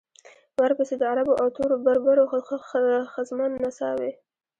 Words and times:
ورپسې 0.61 0.95
د 0.97 1.03
عربو 1.11 1.33
او 1.41 1.47
تورو 1.55 1.75
بربرو 1.85 2.23
ښځمنو 3.13 3.57
نڅاوې. 3.65 4.11